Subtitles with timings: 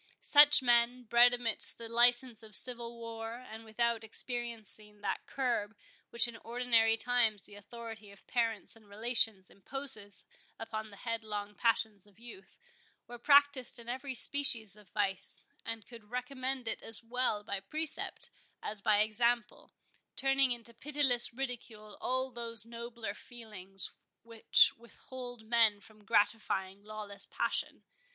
[0.19, 5.75] Such men, bred amidst the license of civil war, and without experiencing that curb
[6.09, 10.23] which in ordinary times the authority of parents and relations imposes
[10.57, 12.57] upon the headlong passions of youth,
[13.07, 18.31] were practised in every species of vice, and could recommend it as well by precept
[18.63, 19.71] as by example,
[20.15, 23.91] turning into pitiless ridicule all those nobler feelings
[24.23, 27.83] which withhold men from gratifying lawless passion.